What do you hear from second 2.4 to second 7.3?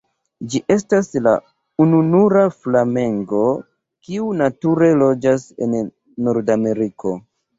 flamengo kiu nature loĝas en Nordameriko.